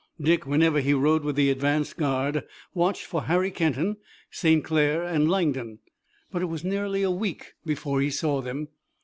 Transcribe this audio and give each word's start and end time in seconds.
Dick, 0.19 0.47
whenever 0.47 0.79
he 0.79 0.95
rode 0.95 1.23
with 1.23 1.35
the 1.35 1.51
advanced 1.51 1.95
guard, 1.95 2.43
watched 2.73 3.05
for 3.05 3.25
Harry 3.25 3.51
Kenton, 3.51 3.97
St. 4.31 4.63
Clair 4.63 5.03
and 5.03 5.29
Langdon, 5.29 5.77
but 6.31 6.41
it 6.41 6.45
was 6.47 6.63
nearly 6.63 7.03
a 7.03 7.11
week 7.11 7.53
before 7.63 8.01
he 8.01 8.09
saw 8.09 8.41
them. 8.41 8.69